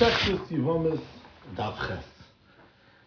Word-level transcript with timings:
Mesechus 0.00 0.48
Yivamis 0.48 0.98
Daf 1.56 1.76
Ches. 1.86 2.02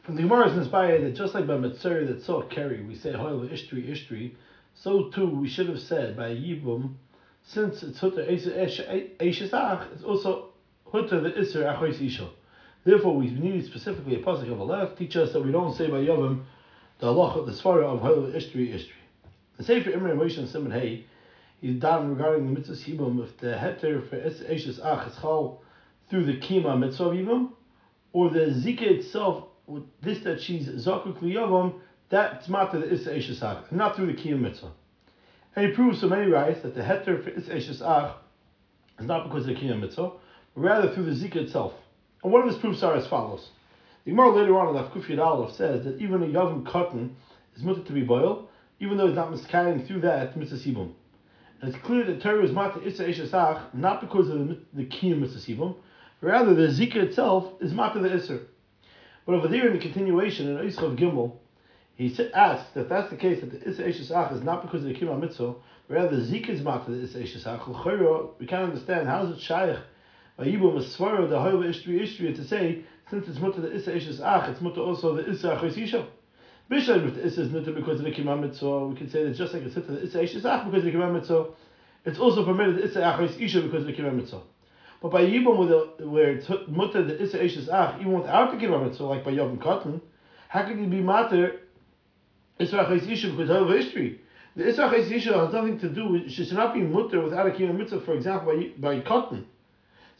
From 0.03 0.15
the 0.15 0.21
Gemara 0.21 0.51
is 0.51 0.57
inspired 0.57 1.03
that 1.03 1.15
just 1.15 1.33
like 1.33 1.47
by 1.47 1.55
Mitzuri 1.55 2.05
that 2.05 2.21
saw 2.21 2.43
Kerry, 2.43 2.85
we 2.85 2.93
say 2.93 3.11
Hoyle 3.11 3.49
Ishtri 3.49 3.89
Ishtri, 3.89 4.35
so 4.75 5.09
too 5.09 5.27
we 5.27 5.49
should 5.49 5.69
have 5.69 5.79
said 5.79 6.15
by 6.15 6.29
Yibum, 6.29 6.93
since 7.41 7.81
it's 7.81 7.97
Hutter 7.97 8.23
Eishesach, 8.23 9.91
it's 9.91 10.03
also 10.03 10.49
Hutter 10.91 11.19
the 11.19 11.31
Isser 11.31 11.65
Achois 11.65 11.99
Isha. 11.99 12.29
Therefore, 12.83 13.15
we 13.15 13.31
need 13.31 13.65
specifically 13.65 14.13
a 14.13 14.19
pasuk 14.23 14.51
of 14.51 14.59
a 14.59 14.63
left 14.63 14.95
teach 14.99 15.15
us 15.15 15.33
that 15.33 15.43
we 15.43 15.51
don't 15.51 15.75
say 15.75 15.87
by 15.87 15.97
Yavim 15.97 16.43
the 16.99 17.07
halacha, 17.07 17.43
the 17.47 17.53
svara 17.53 17.85
of 17.85 18.01
Hoyle 18.01 18.31
Ishtri 18.31 18.71
Ishtri. 18.71 18.91
The 19.57 19.63
Sefer 19.63 19.89
Imre 19.89 20.15
Moshe 20.15 20.37
and 20.37 20.47
Simon 20.47 20.71
Hay, 20.71 21.07
he's 21.59 21.79
done 21.79 22.15
regarding 22.15 22.45
the 22.45 22.59
mitzvah 22.59 22.75
Yibum 22.75 23.23
if 23.23 23.35
the 23.39 23.47
heter 23.47 24.07
for 24.07 24.17
Eishes 24.17 24.79
Ach 24.85 25.07
is 25.07 25.17
chal 25.19 25.62
through 26.09 26.25
the 26.25 26.37
kima 26.37 26.77
mitzvah 26.77 27.49
or 28.11 28.29
the 28.29 28.39
zika 28.51 28.83
itself, 28.83 29.45
with 29.65 29.83
this 30.01 30.19
that 30.23 30.41
she's 30.41 30.67
zakuk 30.67 31.19
liyavam, 31.19 31.73
that's 32.09 32.47
matter 32.47 32.79
the 32.79 32.87
is 32.87 33.07
eishes 33.07 33.41
ach, 33.41 33.71
not 33.71 33.95
through 33.95 34.07
the 34.07 34.13
kima 34.13 34.39
mitzvah. 34.39 34.71
And 35.55 35.67
he 35.67 35.71
proves 35.73 36.01
so 36.01 36.07
many 36.07 36.29
rights 36.29 36.61
that 36.61 36.75
the 36.75 36.81
heter 36.81 37.23
for 37.23 37.29
is 37.29 37.47
eishes 37.47 37.81
ach 37.81 38.15
is 38.99 39.07
not 39.07 39.27
because 39.27 39.47
of 39.47 39.55
the 39.55 39.61
kima 39.61 39.79
mitzvah, 39.79 40.11
but 40.53 40.61
rather 40.61 40.93
through 40.93 41.05
the 41.05 41.11
zika 41.11 41.37
itself. 41.37 41.73
And 42.23 42.31
one 42.31 42.41
of 42.41 42.47
his 42.47 42.57
proofs 42.57 42.83
are 42.83 42.95
as 42.95 43.07
follows. 43.07 43.49
The 44.05 44.11
Gemara 44.11 44.35
later 44.35 44.59
on 44.59 44.75
in 44.75 44.83
Lafkuf 44.83 45.17
Aleph 45.17 45.55
says 45.55 45.85
that 45.85 45.99
even 45.99 46.23
a 46.23 46.27
yavam 46.27 46.65
cotton 46.65 47.15
is 47.55 47.63
mutter 47.63 47.83
to 47.83 47.93
be 47.93 48.03
boiled, 48.03 48.47
even 48.79 48.97
though 48.97 49.07
it's 49.07 49.15
not 49.15 49.31
miscarrying 49.31 49.85
through 49.85 50.01
that 50.01 50.35
mitzvah 50.35 50.57
sibum. 50.57 50.93
And 51.61 51.73
it's 51.73 51.83
clear 51.85 52.03
that 52.05 52.21
Torah 52.21 52.43
is 52.43 52.51
matter 52.51 52.81
issa 52.83 53.07
ach 53.07 53.73
not 53.73 54.01
because 54.01 54.29
of 54.29 54.47
the, 54.47 54.59
the 54.73 54.85
kiyum 54.85 55.19
mitzvah 55.19 55.39
sibum, 55.39 55.75
Rather, 56.23 56.53
the 56.53 56.67
zika 56.67 56.95
itself 56.95 57.51
is 57.59 57.73
matter 57.73 57.99
the 57.99 58.13
iser. 58.13 58.47
But 59.25 59.35
over 59.35 59.49
there 59.49 59.67
in 59.67 59.73
the 59.73 59.79
continuation 59.79 60.47
in 60.47 60.55
Eischav 60.55 60.97
Gimel, 60.97 61.33
he 61.95 62.07
asks 62.33 62.71
that 62.71 62.83
if 62.83 62.89
that's 62.89 63.09
the 63.09 63.17
case 63.17 63.41
that 63.41 63.51
the 63.51 63.69
Issa 63.69 64.15
Ach 64.15 64.31
is 64.31 64.41
not 64.41 64.61
because 64.61 64.85
of 64.85 64.87
the 64.87 64.95
Kima 64.95 65.19
Mitzvah, 65.19 65.55
rather 65.89 66.15
the 66.15 66.23
Zika 66.23 66.51
is 66.51 66.61
matter 66.61 66.95
the 66.95 67.03
Issa 67.03 67.51
Ach. 67.51 68.39
We 68.39 68.45
can't 68.45 68.63
understand 68.63 69.09
how 69.09 69.25
is 69.25 69.37
it 69.37 69.41
Shaykh 69.41 69.79
by 70.37 70.45
Yibum 70.45 70.77
Masvara 70.77 71.29
the 71.29 71.41
Hoyle 71.41 71.61
Ishtri 71.61 71.99
Ishtri 71.99 72.33
to 72.37 72.43
say 72.45 72.85
since 73.09 73.27
it's 73.27 73.39
mutter 73.39 73.59
the 73.59 73.75
Issa 73.75 73.91
Ach, 74.25 74.49
it's 74.49 74.61
mutter 74.61 74.79
also 74.79 75.17
the 75.17 75.29
Issa 75.29 75.57
Achos 75.57 75.77
Isha. 75.77 76.07
Bishlam 76.71 77.09
if 77.09 77.15
the 77.15 77.27
Issa 77.27 77.41
is 77.41 77.49
mutter 77.51 77.73
because 77.73 77.99
of 77.99 78.05
the 78.05 78.11
Kima 78.11 78.39
Mitzvah, 78.39 78.87
we 78.87 78.95
can 78.95 79.09
say 79.09 79.25
that 79.25 79.35
just 79.35 79.53
like 79.53 79.63
it's 79.63 79.75
mutter 79.75 79.95
the 79.95 80.03
Issa 80.03 80.49
Ach 80.49 80.63
because 80.63 80.85
of 80.85 80.93
the 80.93 80.97
Kima 80.97 81.13
Mitzvah, 81.13 81.47
it's 82.05 82.17
also 82.17 82.45
permitted 82.45 82.77
the 82.77 82.85
Issa 82.85 82.99
Achos 83.01 83.41
Isha 83.41 83.61
because 83.63 83.81
of 83.81 83.87
the 83.87 83.93
Kima 83.93 84.15
Mitzvah. 84.15 84.39
But 85.03 85.11
by 85.11 85.25
Yibam, 85.25 85.99
where 86.09 86.31
it's 86.31 86.49
mutter 86.69 87.03
the 87.03 87.21
Issa 87.21 87.37
Eishes 87.37 87.67
Ach, 87.67 87.99
even 87.99 88.13
without 88.13 88.51
the 88.51 88.57
Kibbutz 88.57 88.85
Mitzvah, 88.85 89.03
like 89.03 89.25
by 89.25 89.31
Yom 89.31 89.57
Cotton, 89.57 90.01
how 90.47 90.63
can 90.63 90.81
you 90.81 90.89
be 90.89 91.01
matter 91.01 91.59
Issa 92.57 92.77
Achais 92.77 93.11
Isha 93.11 93.31
because 93.31 93.49
of 93.49 93.67
history? 93.67 94.21
The 94.55 94.69
Issa 94.69 94.83
Achais 94.83 95.11
Isha 95.11 95.37
has 95.37 95.53
nothing 95.53 95.77
to 95.79 95.89
do 95.89 96.07
with, 96.07 96.31
she 96.31 96.45
should 96.45 96.55
not 96.55 96.73
be 96.73 96.79
mutter 96.79 97.19
without 97.19 97.45
a 97.45 97.51
Kibbutz 97.51 97.77
Mitzvah, 97.77 97.99
for 97.99 98.13
example, 98.13 98.55
by, 98.79 98.95
by 98.95 99.01
Cotton. 99.01 99.45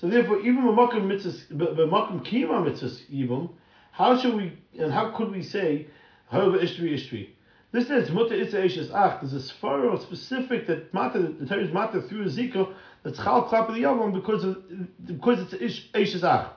So 0.02 0.10
therefore, 0.10 0.40
even 0.42 0.64
B'makim 0.64 1.06
Mitzvah, 1.06 1.56
B'makim 1.56 2.26
Kima 2.28 2.66
Mitzvah 2.66 2.90
Yibam, 3.10 3.52
how 3.94 4.20
should 4.20 4.36
we, 4.36 4.52
and 4.78 4.92
how 4.92 5.12
could 5.16 5.32
we 5.32 5.44
say, 5.44 5.88
However, 6.30 6.58
Ishtri 6.58 6.94
Ishtri? 6.94 7.30
This 7.74 7.88
says 7.88 8.12
mutter 8.12 8.36
itza 8.36 8.58
eishes 8.58 8.92
ach. 8.94 9.22
There's 9.22 9.34
a 9.34 9.54
svara 9.54 10.00
specific 10.00 10.68
that 10.68 10.94
matter 10.94 11.24
the 11.24 11.46
term 11.48 11.60
is 11.60 11.74
matter 11.74 12.04
through 12.04 12.26
zika 12.26 12.72
that's 13.04 13.18
chal 13.18 13.48
klap 13.50 13.68
the 13.68 13.82
yavam 13.82 14.14
because 14.14 14.44
of 14.44 15.06
because 15.06 15.40
it's 15.42 15.54
ish 15.62 15.92
eishes 15.92 16.24
ach. 16.24 16.52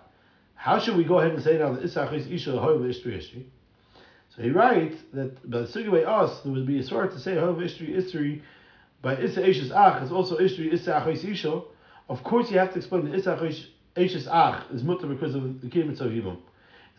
How 0.54 0.78
should 0.78 0.96
we 0.96 1.04
go 1.04 1.18
ahead 1.18 1.32
and 1.32 1.42
say 1.42 1.58
now 1.58 1.72
that 1.72 1.82
isach 1.82 2.12
is 2.12 2.26
isha 2.28 2.52
however 2.52 2.84
ishtri 2.84 3.16
ishtri? 3.18 3.44
So 4.34 4.42
he 4.42 4.50
writes 4.50 4.96
that 5.12 5.48
by 5.48 5.62
the 5.62 6.08
us 6.08 6.40
there 6.42 6.52
would 6.52 6.66
be 6.66 6.78
a 6.78 6.82
svara 6.82 7.12
to 7.12 7.18
say 7.18 7.34
however 7.34 7.62
ishtri 7.62 7.96
ishtri 7.96 8.42
by 9.02 9.16
isa 9.18 9.42
eishes 9.42 9.70
ach 9.70 10.02
is 10.02 10.12
also 10.12 10.38
ishtri 10.38 10.72
isach 10.72 11.12
is 11.12 11.24
isha. 11.24 11.62
Of 12.08 12.22
course, 12.22 12.50
you 12.50 12.58
have 12.58 12.72
to 12.72 12.78
explain 12.78 13.10
that 13.10 13.24
isach 13.24 13.66
eishes 13.96 14.26
ach 14.28 14.70
is 14.72 14.82
mutter 14.82 15.06
because 15.06 15.34
of 15.34 15.60
the 15.60 15.68
kibbutz 15.68 16.00
of 16.00 16.12
yibam. 16.12 16.38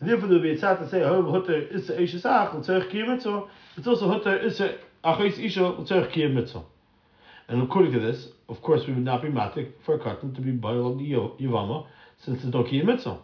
And 0.00 0.08
therefore, 0.08 0.28
there 0.28 0.38
would 0.38 0.42
be 0.42 0.52
a 0.52 0.58
tzad 0.58 0.78
to 0.78 0.88
say, 0.88 1.00
"However, 1.00 1.30
hutter 1.30 1.56
is 1.56 1.88
eishes 1.88 2.24
ach 2.24 2.54
l'tzerich 2.54 2.90
kiyam 2.90 3.08
mitzvah." 3.08 3.44
It's 3.76 3.86
also 3.86 4.08
hutter 4.08 4.36
is 4.36 4.60
achis 5.04 5.38
isha 5.38 5.66
l'tzerich 5.66 6.12
kiyam 6.12 6.34
mitzvah. 6.34 6.64
And 7.48 7.62
according 7.62 7.92
to 7.92 8.00
this, 8.00 8.28
of 8.48 8.60
course, 8.62 8.86
we 8.86 8.94
would 8.94 9.04
not 9.04 9.22
be 9.22 9.28
matik 9.28 9.72
for 9.84 9.94
a 9.94 9.98
carton 9.98 10.34
to 10.34 10.40
be 10.40 10.50
boiled 10.50 10.92
on 10.92 10.98
the 10.98 11.10
yavama 11.44 11.86
since 12.18 12.42
there's 12.42 12.52
no 12.52 12.64
kiyam 12.64 12.86
mitzvah. 12.86 13.18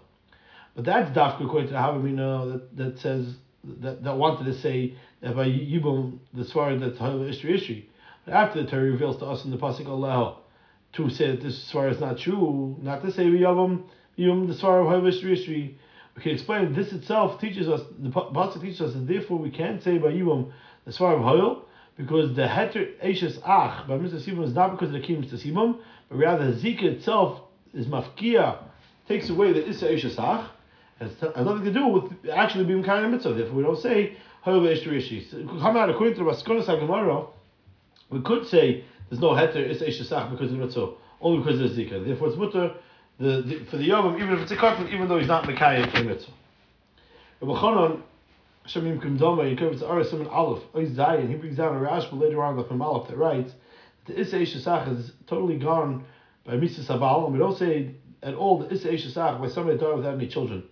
But 0.74 0.86
that's 0.86 1.16
dafka 1.16 1.44
according 1.44 1.68
to 1.68 1.74
the 1.74 1.78
Havamina 1.78 2.52
that, 2.52 2.76
that 2.76 2.98
says 2.98 3.36
that, 3.80 4.02
that 4.02 4.16
wanted 4.16 4.44
to 4.46 4.54
say 4.54 4.94
that 5.20 5.36
by 5.36 5.46
yibum 5.46 6.18
the 6.32 6.44
swar 6.44 6.76
that's 6.76 6.98
ishri 6.98 7.54
ishri. 7.54 7.84
But 8.24 8.34
after 8.34 8.62
the 8.62 8.70
Torah 8.70 8.82
reveals 8.82 9.18
to 9.18 9.26
us 9.26 9.44
in 9.44 9.50
the 9.50 9.58
pasuk 9.58 9.86
Allah 9.86 10.38
to 10.94 11.10
say 11.10 11.32
that 11.32 11.42
this 11.42 11.62
swar 11.64 11.88
is 11.88 12.00
not 12.00 12.18
true, 12.18 12.76
not 12.80 13.02
to 13.02 13.12
say 13.12 13.24
yavum 13.24 13.84
yibum 14.18 14.48
the 14.48 14.54
swar 14.54 14.80
of 14.80 15.02
ishri 15.04 15.32
ishri 15.32 15.74
we 16.16 16.22
can 16.22 16.32
explain 16.32 16.72
this 16.74 16.92
itself 16.92 17.40
teaches 17.40 17.68
us 17.68 17.80
the 17.98 18.10
pasuk 18.10 18.62
teaches 18.62 18.80
us 18.80 18.92
that 18.94 19.06
therefore 19.06 19.38
we 19.38 19.50
can't 19.50 19.82
say 19.82 19.98
by 19.98 20.08
Yibam 20.08 20.52
the 20.84 20.92
svar 20.92 21.14
of 21.14 21.20
Hoyel 21.20 21.62
because 21.96 22.34
the 22.34 22.42
heter 22.42 22.96
eishes 23.00 23.38
ach 23.38 23.86
by 23.86 23.96
Mr. 23.96 24.20
Sibam 24.20 24.44
is 24.44 24.54
not 24.54 24.72
because 24.72 24.94
of 24.94 25.00
the 25.00 25.06
king 25.06 25.22
Mr. 25.22 25.34
Sibam, 25.34 25.78
but 26.08 26.18
rather 26.18 26.52
Zika 26.52 26.84
itself 26.84 27.40
is 27.72 27.86
mafkia 27.86 28.58
takes 29.08 29.28
away 29.30 29.52
the 29.52 29.68
Issa 29.68 29.86
eishes 29.86 30.18
ach. 30.18 30.50
And 31.00 31.46
nothing 31.46 31.64
to 31.64 31.72
do 31.72 31.86
with 31.88 32.12
actually 32.32 32.64
being 32.64 32.82
kind 32.82 33.10
mitzvah. 33.10 33.34
Therefore, 33.34 33.56
we 33.56 33.62
don't 33.62 33.80
say 33.80 34.16
Hoyel 34.46 34.62
eishter 34.62 34.92
ishi. 34.92 35.26
Come 35.30 35.76
out 35.76 35.90
according 35.90 36.14
to 36.16 36.24
the 36.24 36.30
Raskonas 36.30 36.66
Gemara, 36.66 37.26
we 38.10 38.20
could 38.20 38.46
say 38.46 38.84
there's 39.10 39.20
no 39.20 39.30
heter 39.30 39.68
Issa 39.68 39.86
eishes 39.86 40.12
ach 40.12 40.30
because 40.30 40.52
of 40.52 40.58
mitzvah, 40.58 40.92
only 41.20 41.42
because 41.42 41.60
of 41.60 41.74
the 41.74 41.84
Zika. 41.84 42.04
Therefore, 42.04 42.28
it's 42.28 42.36
mutter 42.36 42.74
the, 43.18 43.42
the, 43.42 43.64
for 43.70 43.76
the 43.76 43.84
Yom, 43.84 44.16
even 44.16 44.32
if 44.34 44.40
it's 44.40 44.50
a 44.50 44.56
cotton, 44.56 44.88
even 44.88 45.08
though 45.08 45.18
he's 45.18 45.28
not 45.28 45.44
Mekayim 45.44 45.94
a 45.94 46.04
mitzvah. 46.04 46.32
Rabbi 47.40 47.60
Chanan, 47.60 48.02
Shemim 48.66 48.98
Kumdoma, 49.00 49.48
he 49.48 49.56
covers 49.56 49.82
Arasim 49.82 50.20
and 50.20 50.28
Aleph, 50.28 50.62
Oiz 50.74 50.94
Zayin, 50.94 51.28
he 51.28 51.34
brings 51.34 51.56
down 51.56 51.76
a 51.76 51.80
Rashba 51.80 52.18
later 52.18 52.42
on, 52.42 52.56
the 52.56 52.84
Aleph, 52.84 53.08
that 53.08 53.16
writes 53.16 53.52
that 54.06 54.16
the 54.16 54.20
Issa 54.20 54.38
Shesach 54.38 54.98
is 54.98 55.12
totally 55.26 55.58
gone 55.58 56.04
by 56.44 56.54
Misa 56.54 56.80
Sabal, 56.80 57.24
and 57.24 57.32
we 57.34 57.38
don't 57.38 57.56
say 57.56 57.94
at 58.22 58.34
all 58.34 58.58
the 58.58 58.72
Issa 58.72 58.88
Shesach 58.88 59.38
by 59.40 59.48
somebody 59.48 59.78
died 59.78 59.96
without 59.96 60.14
any 60.14 60.28
children. 60.28 60.64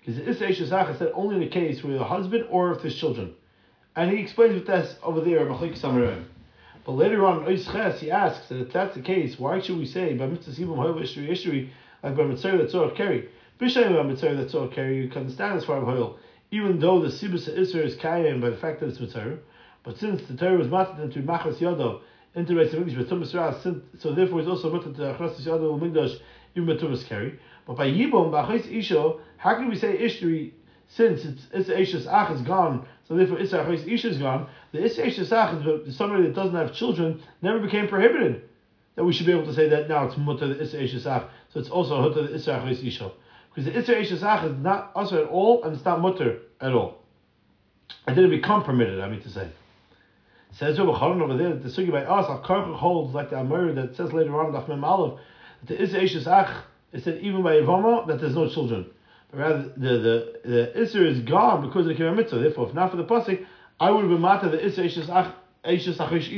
Because 0.00 0.16
the 0.16 0.28
Issa 0.28 0.62
Shesach 0.62 0.92
is 0.92 0.98
said 0.98 1.12
only 1.14 1.36
in 1.36 1.40
the 1.40 1.48
case 1.48 1.82
where 1.82 1.96
the 1.96 2.04
husband 2.04 2.46
or 2.50 2.72
if 2.72 2.82
there's 2.82 2.94
children. 2.94 3.34
And 3.96 4.10
he 4.10 4.18
explains 4.18 4.54
with 4.54 4.66
this 4.66 4.96
over 5.02 5.22
there, 5.22 5.46
Machlik 5.46 5.80
Samarim. 5.80 6.24
But 6.84 6.92
later 6.92 7.26
on, 7.26 7.46
Ches, 7.56 8.00
he 8.00 8.10
asks 8.10 8.48
that 8.48 8.60
if 8.60 8.72
that's 8.72 8.94
the 8.94 9.02
case, 9.02 9.38
why 9.38 9.60
should 9.60 9.78
we 9.78 9.86
say 9.86 10.14
by 10.14 10.26
Mitzvah 10.26 10.52
Sibam 10.52 10.76
Hoyev 10.76 11.02
Ishri 11.02 11.30
Ishri 11.30 11.70
like 12.02 12.16
by 12.16 12.24
Mitzvah 12.24 12.58
that 12.58 12.70
Tzorach 12.70 12.96
carry. 12.96 13.28
B'Shem 13.58 13.96
by 13.96 14.02
Mitzvah 14.02 14.36
that 14.36 14.50
Tzorach 14.50 14.74
carry, 14.74 14.98
you 15.02 15.08
can 15.08 15.22
understand 15.22 15.58
as 15.58 15.64
far 15.64 15.80
Hoyle, 15.80 16.18
even 16.50 16.78
though 16.78 17.00
the 17.00 17.08
Sibus 17.08 17.48
Isra 17.48 17.84
is 17.84 17.96
Kayim 17.96 18.40
by 18.40 18.50
the 18.50 18.56
fact 18.56 18.80
that 18.80 18.88
it's 18.88 19.00
Mitzvah, 19.00 19.38
but 19.82 19.98
since 19.98 20.22
the 20.22 20.36
Torah 20.36 20.58
was 20.58 20.68
mated 20.68 21.00
into 21.00 21.20
Machas 21.20 21.58
Yodov, 21.58 22.00
into 22.34 22.54
Beis 22.54 22.70
Hamikdash, 22.70 22.96
but 22.96 23.08
Tumas 23.08 23.34
Ras, 23.34 23.62
so 23.98 24.12
therefore 24.12 24.40
it's 24.40 24.48
also 24.48 24.72
mated 24.72 24.96
to 24.96 25.02
Achras 25.02 25.40
Yodov 25.40 25.80
Migdash, 25.80 26.18
even 26.54 26.66
by 26.66 26.80
Tumas. 26.80 27.38
But 27.66 27.76
by 27.76 27.86
Yibom, 27.88 28.30
B'Achis 28.30 28.66
Isho, 28.66 29.20
how 29.36 29.54
can 29.56 29.68
we 29.68 29.76
say 29.76 29.98
Ishtri 29.98 30.52
since 30.88 31.24
it's 31.24 31.46
Issa 31.52 31.74
Ishas 31.74 32.06
Ach 32.06 32.30
is 32.34 32.40
gone, 32.42 32.86
so 33.06 33.14
therefore 33.14 33.38
Issa 33.38 33.58
Achis 33.58 33.86
Isha 33.86 34.08
is 34.08 34.18
gone, 34.18 34.48
the 34.72 34.82
Issa 34.84 35.02
Ishas 35.02 35.32
Ach 35.32 35.86
is 35.86 35.96
somebody 35.96 36.22
that 36.22 36.34
doesn't 36.34 36.56
have 36.56 36.72
children, 36.72 37.20
never 37.42 37.60
became 37.60 37.88
prohibited. 37.88 38.42
That 38.96 39.04
we 39.04 39.12
should 39.12 39.26
be 39.26 39.32
able 39.32 39.44
to 39.44 39.54
say 39.54 39.68
that 39.68 39.88
now 39.88 40.06
it's 40.06 40.16
Mutter 40.16 40.48
the 40.48 40.62
Issa 40.62 40.78
Ishas 40.78 41.06
Ach, 41.06 41.28
so 41.52 41.60
it's 41.60 41.68
also 41.68 42.00
Mutter 42.00 42.26
the 42.26 42.34
Issa 42.36 42.52
Achis 42.52 42.82
Isha. 42.86 43.12
Because 43.58 43.72
the 43.72 43.78
Issa 43.80 44.14
Ishas 44.14 44.22
Ach 44.22 44.44
is 44.44 44.56
not 44.62 44.92
also 44.94 45.24
at 45.24 45.30
all, 45.30 45.64
and 45.64 45.74
it's 45.74 45.84
not 45.84 46.00
Mutter 46.00 46.38
at 46.60 46.72
all. 46.72 46.98
It 48.06 48.14
didn't 48.14 48.30
become 48.30 48.62
permitted, 48.62 49.00
I 49.00 49.08
mean 49.08 49.20
to 49.22 49.30
say. 49.30 49.48
Says 50.52 50.78
over 50.78 51.36
there, 51.36 51.54
the 51.54 51.68
Sugi 51.68 51.90
by 51.90 52.04
us, 52.04 52.26
Al 52.28 52.40
Karka 52.40 52.76
holds 52.76 53.16
like 53.16 53.30
the 53.30 53.40
Amir 53.40 53.72
that 53.74 53.96
says 53.96 54.12
later 54.12 54.38
on, 54.38 54.52
Daf 54.52 54.68
Mem 54.68 54.84
Aleph, 54.84 55.18
that 55.64 55.76
the 55.76 55.82
Issa 55.82 55.96
Ishas 55.98 56.26
Ach, 56.28 56.66
it 56.92 57.02
said 57.02 57.18
even 57.20 57.42
by 57.42 57.54
Yavama, 57.54 58.06
that 58.06 58.20
there's 58.20 58.36
no 58.36 58.48
children. 58.48 58.86
But 59.32 59.40
rather, 59.40 59.72
the 59.76 59.98
the 59.98 60.40
the 60.44 60.72
Isser 60.76 61.04
is 61.04 61.18
gone 61.22 61.66
because 61.66 61.88
of 61.88 61.96
the 61.96 62.00
Kibbutz 62.00 62.14
Mitzvah. 62.14 62.38
Therefore, 62.38 62.68
if 62.68 62.74
not 62.74 62.92
for 62.92 62.96
the 62.96 63.04
pasuk, 63.04 63.44
I 63.80 63.90
would 63.90 64.02
have 64.02 64.10
been 64.10 64.20
mata 64.20 64.50
the 64.50 64.58
Isser 64.58 64.84
Ishas 64.84 65.08
Ach 65.08 65.34
Ishas 65.64 65.98
Achish 65.98 66.30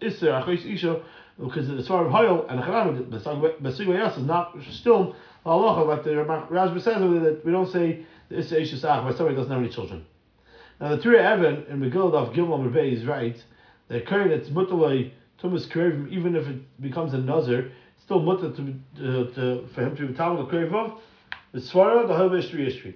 Isser 0.00 0.42
Achish 0.42 0.64
Isha 0.64 1.02
because 1.38 1.68
the 1.68 1.74
Svar 1.74 2.06
of 2.06 2.12
Hoyel 2.12 2.46
and 2.48 2.58
the 2.58 3.18
Basugay 3.60 3.98
Yas 3.98 4.16
is 4.16 4.24
not 4.24 4.56
still 4.70 5.14
halacha 5.44 5.86
like 5.86 6.04
the 6.04 6.10
Rashba 6.10 6.82
says 6.82 6.98
that 6.98 7.42
we 7.44 7.52
don't 7.52 7.70
say 7.70 8.04
Isser 8.30 8.60
Ishas 8.60 8.84
Ach 8.84 9.04
by 9.04 9.16
somebody 9.16 9.36
doesn't 9.36 9.50
have 9.50 9.60
any 9.60 9.68
children. 9.68 10.04
Now 10.80 10.96
the 10.96 11.02
Turei 11.02 11.20
Evan 11.20 11.66
in 11.68 11.80
Megillah 11.80 12.14
of 12.14 12.34
Gimel 12.34 12.64
Rebbe 12.64 12.82
is 12.82 13.04
right. 13.04 13.42
The 13.88 14.00
curry 14.00 14.28
that's 14.36 14.48
mutalay 14.48 15.10
Tumas 15.42 15.68
Krevim, 15.68 16.10
even 16.10 16.36
if 16.36 16.46
it 16.46 16.80
becomes 16.80 17.14
a 17.14 17.18
nazar, 17.18 17.64
still 18.02 18.20
mutter 18.20 18.52
to, 18.52 18.62
uh, 18.62 19.34
to 19.34 19.68
for 19.74 19.82
him 19.82 19.96
to 19.96 20.06
be 20.06 20.14
Talmud 20.14 20.48
Krevov 20.48 20.98
The 21.52 21.60
Svara, 21.60 22.06
the 22.06 22.14
Hove 22.14 22.32
Ishtri 22.32 22.66
Ishtri. 22.68 22.94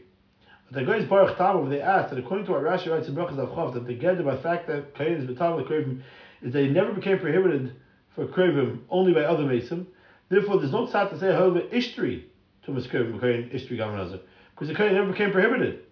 But 0.71 0.81
the 0.81 0.85
guys 0.85 1.05
Baruch 1.05 1.37
Tam, 1.37 1.69
they 1.69 1.81
asked 1.81 2.11
that 2.11 2.19
according 2.19 2.47
to 2.47 2.53
what 2.53 2.63
Rashi 2.63 2.91
writes 2.91 3.09
in 3.09 3.15
Brachas 3.15 3.37
Avchav, 3.37 3.75
that 3.75 3.87
the 3.87 3.95
get 3.95 4.25
by 4.25 4.37
the 4.37 4.43
fact 4.43 4.69
that 4.69 4.95
Kain 4.95 5.15
is 5.15 5.25
Betam 5.25 5.67
Krivim 5.67 6.03
is 6.43 6.53
that 6.53 6.63
he 6.63 6.69
never 6.69 6.93
became 6.93 7.19
prohibited 7.19 7.75
for 8.15 8.27
Krivim 8.27 8.81
only 8.89 9.13
by 9.13 9.23
other 9.23 9.45
Mason. 9.45 9.87
Therefore, 10.29 10.59
there's 10.59 10.73
no 10.73 10.87
tzad 10.87 11.11
to 11.11 11.19
say 11.19 11.33
Hove 11.33 11.55
Ishtri 11.71 12.25
to 12.67 12.73
Miskrivim, 12.73 13.21
Kain 13.21 13.51
Ishtri. 13.51 14.21
Because 14.55 14.69
the 14.69 14.75
Kain 14.75 14.95
never 14.95 15.13
became 15.13 15.33
prohibited. 15.33 15.85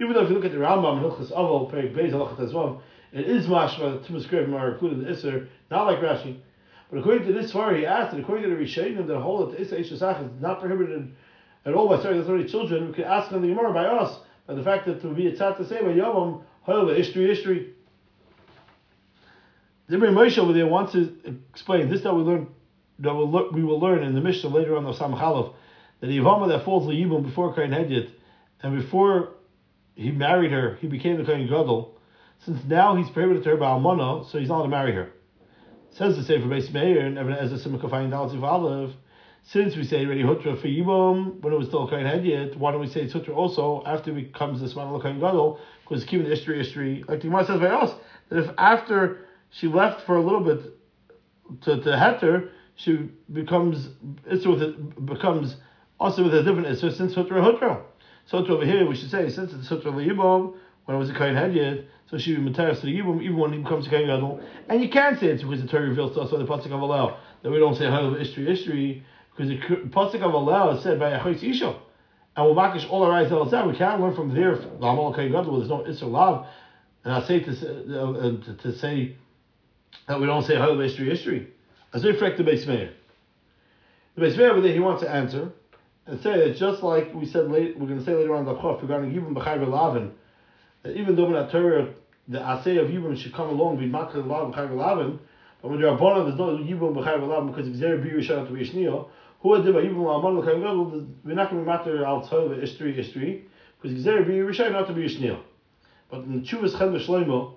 Even 0.00 0.14
though 0.14 0.22
if 0.22 0.30
you 0.30 0.36
look 0.36 0.44
at 0.44 0.52
the 0.52 0.58
Rambam, 0.58 1.00
Hilchas 1.02 1.32
Aval, 1.32 1.70
Perik 1.70 1.94
Beis, 1.94 2.12
Halachat 2.12 2.50
Azvav, 2.50 2.80
it 3.12 3.26
is 3.26 3.46
mashma 3.46 4.02
that 4.02 4.04
Tumas 4.04 4.26
Krivim 4.26 4.54
are 4.54 4.72
included 4.72 5.00
in 5.00 5.04
the 5.04 5.10
Isser, 5.10 5.48
not 5.70 5.86
like 5.86 5.98
Rashi. 5.98 6.38
But 6.90 6.98
according 6.98 7.26
to 7.26 7.32
this 7.32 7.52
far, 7.52 7.74
he 7.74 7.86
asked, 7.86 8.12
and 8.12 8.22
according 8.22 8.48
to 8.48 8.56
the 8.56 8.62
Rishonim, 8.62 9.06
that 9.06 9.18
hold 9.18 9.52
that 9.52 9.56
the 9.56 9.62
Issa 9.62 9.76
Ishasach 9.76 10.24
is 10.36 10.40
not 10.40 10.60
prohibited 10.60 11.14
at 11.64 11.74
all 11.74 11.88
by 11.88 11.96
with 11.96 12.28
already 12.28 12.48
children, 12.48 12.88
we 12.88 12.92
could 12.92 13.04
ask 13.04 13.32
on 13.32 13.42
the 13.42 13.48
Gemara 13.48 13.72
by 13.72 13.84
us, 13.84 14.18
by 14.46 14.54
the 14.54 14.62
fact 14.62 14.86
that 14.86 15.00
to 15.02 15.08
be 15.08 15.28
a 15.28 15.32
tzad 15.32 15.56
to 15.56 15.66
say 15.66 15.80
by 15.80 15.88
Yavam, 15.88 16.42
Hoyle, 16.62 16.86
Ishtri, 16.86 17.30
Ishtri. 17.30 17.70
The 19.86 19.96
Imre 19.96 20.08
Moshe 20.08 20.38
over 20.38 20.52
there 20.52 20.66
wants 20.66 20.92
to 20.92 21.38
explain 21.50 21.88
this 21.88 22.02
that 22.02 22.14
we 22.14 22.22
learn 22.22 22.48
that 23.00 23.14
we'll, 23.14 23.50
we 23.52 23.64
will 23.64 23.80
learn 23.80 24.02
in 24.02 24.14
the 24.14 24.20
Mishnah 24.20 24.50
later 24.50 24.76
on 24.76 24.84
the 24.84 24.92
Samachalov, 24.92 25.54
that 26.04 26.10
the 26.10 26.18
Yavama 26.18 26.48
that 26.48 26.66
falls 26.66 26.86
to 26.86 26.92
Yibum 26.92 27.24
before 27.24 27.54
Kain 27.54 27.70
Hedyet, 27.70 28.10
and 28.62 28.78
before 28.78 29.30
he 29.94 30.10
married 30.10 30.52
her, 30.52 30.76
he 30.80 30.86
became 30.86 31.16
the 31.16 31.24
Kain 31.24 31.46
Gadol. 31.46 31.96
Since 32.44 32.62
now 32.64 32.94
he's 32.94 33.08
prohibited 33.08 33.42
to 33.44 33.50
her 33.50 33.56
by 33.56 33.68
Almana, 33.68 34.30
so 34.30 34.38
he's 34.38 34.50
not 34.50 34.56
allowed 34.56 34.64
to 34.64 34.68
marry 34.68 34.92
her. 34.92 35.12
Says 35.92 36.16
the 36.16 36.22
Sefer 36.22 36.44
Beis 36.44 36.70
Meir 36.74 37.06
and 37.06 37.16
Evan 37.16 37.32
Ezra 37.32 37.56
Simcha 37.56 37.86
Dalzi 37.86 38.42
Olive. 38.42 38.92
Since 39.44 39.76
we 39.76 39.84
say 39.84 40.04
already 40.04 40.22
Hutra 40.22 40.60
for 40.60 40.68
Yibum 40.68 41.40
when 41.40 41.54
it 41.54 41.56
was 41.56 41.68
still 41.68 41.88
Kain 41.88 42.04
Hedyet, 42.04 42.56
why 42.58 42.72
don't 42.72 42.82
we 42.82 42.86
say 42.86 43.00
it's 43.00 43.14
Hutra 43.14 43.34
also 43.34 43.82
after 43.86 44.14
he 44.14 44.24
becomes 44.24 44.60
this 44.60 44.76
man 44.76 45.00
Kain 45.00 45.20
Gadol? 45.20 45.58
Because 45.88 46.04
keeping 46.04 46.24
the 46.24 46.34
history, 46.34 46.58
history, 46.58 47.02
like 47.08 47.22
the 47.22 47.28
Gemara 47.28 47.46
says 47.46 47.60
by 47.60 47.68
us, 47.68 47.98
that 48.28 48.44
if 48.44 48.50
after 48.58 49.26
she 49.50 49.68
left 49.68 50.04
for 50.04 50.16
a 50.16 50.22
little 50.22 50.40
bit 50.40 51.62
to, 51.62 51.80
to 51.80 51.90
Heter, 51.90 52.50
she 52.76 53.08
becomes 53.32 53.88
Isra 54.30 54.50
with 54.50 54.62
it 54.62 55.06
becomes 55.06 55.56
also 56.04 56.22
with 56.22 56.34
a 56.34 56.42
different 56.42 56.66
Isra 56.66 56.94
since 56.94 57.14
Hutra 57.14 57.40
Hutra. 57.40 57.82
So 58.26 58.46
over 58.46 58.66
here 58.66 58.86
we 58.86 58.94
should 58.94 59.10
say 59.10 59.30
since 59.30 59.54
it's 59.54 59.70
Hutra 59.70 59.90
Yibum 59.92 60.54
when 60.84 60.96
it 60.96 61.00
was 61.00 61.08
a 61.08 61.14
Kain 61.14 61.34
Hedyet, 61.34 61.86
so 62.10 62.18
she 62.18 62.36
would 62.36 62.54
to 62.54 62.62
the 62.62 62.88
Yibum 62.88 63.22
even 63.22 63.38
when 63.38 63.54
he 63.54 63.58
becomes 63.58 63.86
a 63.86 63.90
Kain 63.90 64.06
Gadol. 64.06 64.38
And 64.68 64.82
you 64.82 64.90
can 64.90 65.18
say 65.18 65.28
it's 65.28 65.42
because 65.42 65.62
the 65.62 65.66
Torah 65.66 65.88
reveals 65.88 66.14
to 66.14 66.20
us 66.20 66.30
by 66.30 66.36
the 66.36 66.44
Pasuk 66.44 66.66
of 66.66 66.82
Allah 66.82 67.18
that 67.42 67.50
we 67.50 67.58
don't 67.58 67.74
say 67.74 67.84
Halav 67.84 68.20
Ishtri 68.20 68.46
Ishtri 68.46 69.02
because 69.34 69.48
the 69.48 69.56
Pasuk 69.88 70.20
of 70.20 70.34
Allah 70.34 70.76
is 70.76 70.82
said 70.82 70.98
by 71.00 71.12
Achayis 71.12 71.42
Isha. 71.42 71.74
And 72.36 72.46
we'll 72.46 72.54
makish 72.54 72.86
all 72.90 73.02
our 73.04 73.12
eyes 73.12 73.32
al 73.32 73.46
We 73.66 73.74
can't 73.74 74.02
learn 74.02 74.14
from 74.14 74.34
there 74.34 74.56
the 74.56 74.86
Amal 74.86 75.14
Kain 75.14 75.32
Gadol 75.32 75.58
there's 75.58 75.70
no 75.70 75.84
Isra 75.84 76.10
Lav. 76.10 76.46
And 77.04 77.14
I 77.14 77.26
say 77.26 77.40
to, 77.40 77.50
uh, 77.50 78.44
to, 78.44 78.56
to 78.62 78.78
say 78.78 79.16
that 80.06 80.20
we 80.20 80.26
don't 80.26 80.42
say 80.42 80.54
Halav 80.56 80.76
Ishtri 80.76 81.10
Ishtri. 81.10 81.46
As 81.94 82.04
we 82.04 82.10
reflect 82.10 82.36
the 82.36 82.44
Beis 82.44 82.66
Meir. 82.66 82.92
The 84.16 84.50
over 84.50 84.60
there 84.60 84.72
he 84.72 84.80
wants 84.80 85.02
to 85.02 85.10
answer 85.10 85.50
and 86.06 86.20
say 86.22 86.48
that 86.48 86.56
just 86.56 86.82
like 86.82 87.14
we 87.14 87.26
said 87.26 87.50
late, 87.50 87.78
we're 87.78 87.88
to 87.88 88.04
say 88.04 88.14
later 88.14 88.34
on 88.34 88.44
the 88.44 88.54
Chof 88.54 88.82
regarding 88.82 89.12
Yibum 89.12 89.34
B'chayv 89.34 89.66
Lavin, 89.66 90.12
that 90.82 90.96
even 90.96 91.16
though 91.16 91.26
in 91.26 91.32
that 91.32 91.50
Torah 91.50 91.94
the 92.28 92.38
Asay 92.38 92.80
of 92.80 92.88
Yibum 92.88 93.16
should 93.16 93.34
come 93.34 93.48
along 93.48 93.78
be 93.78 93.86
Makar 93.86 94.20
Lav 94.20 94.52
B'chayv 94.52 94.76
Lavin, 94.76 95.18
but 95.62 95.70
when 95.70 95.80
you're 95.80 95.96
born 95.96 96.24
there's 96.24 96.38
no 96.38 96.58
Yibum 96.58 96.94
B'chayv 96.94 97.26
Lavin 97.26 97.50
because 97.50 97.68
if 97.68 97.76
Zer 97.76 97.96
Bir 97.98 98.18
Yishar 98.18 98.46
to 98.46 98.52
be 98.52 98.60
Yishniya, 98.60 99.08
who 99.40 99.54
had 99.54 99.64
Yibum 99.64 100.04
Lamon 100.04 100.40
L'chayv 100.40 100.62
Lavin, 100.62 101.16
we're 101.24 101.34
not 101.34 101.50
to 101.50 101.56
be 101.56 101.62
Matar 101.62 102.04
Al 102.04 102.26
Tzov 102.26 102.62
Ishtri 102.62 102.98
Ishtri, 102.98 103.42
because 103.80 103.98
Zer 104.02 104.24
Bir 104.24 104.44
Yishar 104.44 104.72
not 104.72 104.86
to 104.86 104.92
be 104.92 105.08
Yishniya. 105.08 105.40
But 106.10 106.20
in 106.24 106.42
Chuvas 106.42 106.78
Chen 106.78 106.92
Shlomo, 106.98 107.54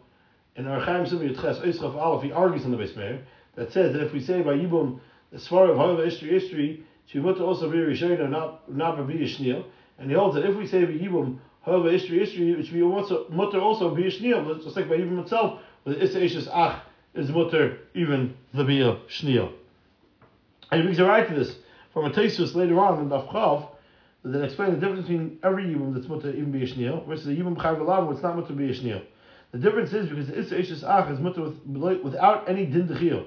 in 0.55 0.67
our 0.67 0.79
Chaim 0.79 1.05
Sim 1.05 1.19
Yitches 1.19 1.61
Oischaf 1.61 1.95
Aleph, 1.95 2.23
he 2.23 2.31
argues 2.31 2.63
in 2.63 2.71
the 2.71 2.77
Beismeir, 2.77 3.21
that 3.55 3.71
says 3.71 3.93
that 3.93 4.01
if 4.01 4.13
we 4.13 4.21
say 4.21 4.41
by 4.41 4.53
Yibum, 4.53 4.99
the 5.31 5.37
Svar 5.37 5.69
of 5.69 5.77
Halav 5.77 5.99
Ishtri 5.99 6.31
Ishtri, 6.31 6.83
she 7.07 7.19
would 7.19 7.39
also 7.39 7.71
be 7.71 7.77
Rishayna, 7.77 8.29
not 8.29 8.71
not 8.71 9.07
be 9.07 9.15
Yishnil. 9.15 9.63
And 9.97 10.09
he 10.09 10.15
holds 10.15 10.35
that 10.35 10.45
if 10.45 10.55
we 10.55 10.67
say 10.67 10.81
Yibum 10.81 11.39
Halav 11.65 11.85
Ishtri 11.85 12.21
Ishtri, 12.21 12.57
which 12.57 12.71
we 12.71 12.83
also 12.83 13.27
mutter 13.29 13.59
also 13.59 13.95
be 13.95 14.03
Yishnil, 14.03 14.63
just 14.63 14.75
like 14.75 14.89
by 14.89 14.97
Yibum 14.97 15.23
itself, 15.23 15.61
with 15.85 16.01
Issa 16.01 16.19
Ishas 16.19 16.49
Ach 16.53 16.81
is 17.13 17.29
mutter 17.29 17.79
even 17.95 18.35
the 18.53 18.63
Bia 18.63 18.97
Shnil. 19.09 19.51
And 20.69 20.81
he 20.81 20.85
brings 20.85 20.99
a 20.99 21.05
right 21.05 21.27
to 21.27 21.33
this 21.33 21.55
from 21.93 22.05
a 22.05 22.09
Tesus 22.11 22.53
later 22.55 22.79
on 22.79 22.99
in 22.99 23.09
Daf 23.09 23.29
Chav, 23.29 23.69
that 24.23 24.43
explain 24.43 24.71
the 24.71 24.79
difference 24.79 25.07
between 25.07 25.39
every 25.43 25.63
Yibum 25.63 25.95
that's 25.95 26.07
mutter 26.07 26.31
even 26.31 26.51
be 26.51 26.59
Yishnil 26.59 27.07
versus 27.07 27.25
the 27.25 27.37
Yibum 27.37 27.55
Chav 27.55 27.79
Elav, 27.79 28.05
where 28.05 28.15
it's 28.15 28.23
not 28.23 28.35
mutter 28.35 28.53
be 28.53 28.67
Yishnil. 28.67 29.01
The 29.53 29.59
difference 29.59 29.93
is 29.93 30.09
because 30.09 30.29
Issa 30.29 30.55
Ishas 30.55 30.83
Ach 30.83 31.09
is 31.09 31.21
mutter 31.21 31.41
with, 31.41 32.03
without 32.03 32.49
any 32.49 32.65
Din 32.65 32.89
Dechiyah. 32.89 33.25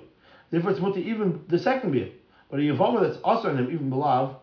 Therefore, 0.51 0.73
it's 0.73 0.81
mutter 0.81 1.01
even 1.01 1.41
the 1.49 1.59
second 1.59 1.93
beer. 1.93 2.11
But 2.51 2.61
a 2.61 2.63
Yavama 2.63 3.03
that's 3.03 3.19
also 3.23 3.51
on 3.51 3.59
him, 3.59 3.71
even 3.73 3.91
Belav, 3.91 4.37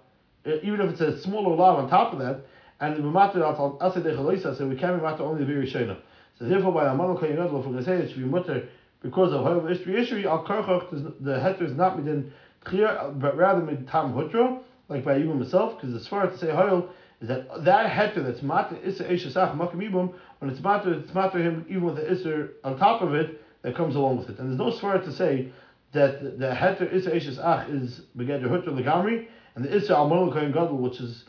uh, 0.45 0.51
even 0.63 0.81
if 0.81 0.92
it's 0.92 1.01
a 1.01 1.21
smaller 1.21 1.56
lav 1.56 1.80
on 1.80 1.89
top 1.89 2.13
of 2.13 2.19
that, 2.19 2.45
and 2.80 2.95
the 2.95 3.01
Matar 3.01 3.44
Asa 3.81 4.01
Dechalisa, 4.01 4.57
so 4.57 4.68
we 4.68 4.75
can't 4.75 4.98
be 4.98 5.04
matter 5.04 5.24
only 5.24 5.44
the 5.44 5.51
very 5.51 5.69
Shena. 5.69 5.98
So 6.39 6.45
therefore, 6.45 6.71
by 6.71 6.86
Amano 6.86 7.19
Kayanadlo, 7.19 7.59
if 7.59 7.65
we're 7.65 7.74
going 7.74 7.77
to 7.77 7.83
say 7.83 7.98
it 7.98 8.09
should 8.09 8.19
be 8.19 8.25
mutter 8.25 8.68
because 9.01 9.33
of 9.33 9.44
However 9.44 9.74
Ishri 9.74 9.88
Ishri, 9.88 10.25
Al 10.25 10.45
Karchach, 10.45 10.92
the 11.19 11.31
heter 11.31 11.63
is 11.63 11.74
not 11.74 11.98
within 11.98 12.31
clear, 12.63 13.12
but 13.15 13.36
rather 13.36 13.62
mid 13.62 13.88
Tam 13.88 14.13
Hutra, 14.13 14.60
like 14.89 15.03
by 15.03 15.15
Yibum 15.15 15.39
himself, 15.39 15.81
because 15.81 16.07
far 16.07 16.27
as 16.27 16.39
to 16.39 16.45
say 16.45 16.51
Hoyle, 16.53 16.89
is 17.19 17.27
that 17.27 17.63
that 17.65 17.92
heter 17.92 18.24
that's 18.24 18.44
matter 18.44 18.77
Issa 18.83 19.06
Eshasach 19.06 19.57
Makam 19.57 19.77
Yibum, 19.77 20.13
when 20.39 20.51
it's 20.51 20.62
matter, 20.62 20.94
it's 20.94 21.13
matter 21.13 21.39
him 21.39 21.65
even 21.68 21.83
with 21.83 21.95
the 21.95 22.03
Isser 22.03 22.51
on 22.63 22.77
top 22.77 23.01
of 23.01 23.15
it, 23.15 23.42
that 23.63 23.75
comes 23.75 23.95
along 23.95 24.18
with 24.19 24.30
it. 24.30 24.39
And 24.39 24.50
there's 24.50 24.60
no 24.60 24.80
svara 24.80 25.03
to 25.03 25.12
say 25.12 25.51
that 25.97 26.39
the 26.39 26.47
heter 26.47 26.91
Issa 26.94 27.11
Eishes 27.11 27.39
Ach 27.39 27.67
is 27.69 28.01
Begeder 28.15 28.49
Hutter 28.49 28.71
Legamri, 28.71 29.27
and 29.55 29.65
the 29.65 29.75
Issa 29.75 29.94
Almonu 29.94 30.31
Kohen 30.31 30.51
Gadol, 30.51 30.77
which 30.77 30.99
is 30.99 31.25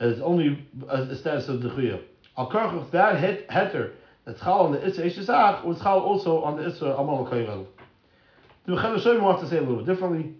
is 0.00 0.20
only 0.20 0.66
a 0.88 1.16
status 1.16 1.48
of 1.48 1.62
the 1.62 1.70
Chuya. 1.70 2.02
Al 2.36 2.50
Karchach, 2.50 2.90
that 2.90 3.48
heter 3.48 3.92
that's 4.24 4.40
Chal 4.40 4.60
on 4.60 4.72
the 4.72 4.86
Issa 4.86 5.02
Eishes 5.02 5.28
Ach 5.28 5.64
was 5.64 5.78
Chal 5.80 6.00
also 6.00 6.42
on 6.42 6.56
the 6.56 6.66
Issa 6.68 6.84
Almonu 6.84 7.28
Kohen 7.30 7.46
Gadol. 7.46 7.68
The 8.66 8.76
Hashem 8.76 9.22
wants 9.22 9.42
to 9.42 9.48
say 9.48 9.58
a 9.58 9.60
little 9.60 9.76
bit 9.76 9.86
differently. 9.86 10.34